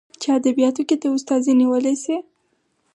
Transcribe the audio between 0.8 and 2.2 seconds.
کې ته استادي نيولى شې.